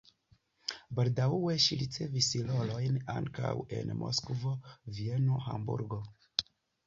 [0.99, 3.51] Baldaŭe ŝi ricevis rolojn ankaŭ
[3.81, 4.55] en Moskvo,
[5.01, 6.01] Vieno, Hamburgo.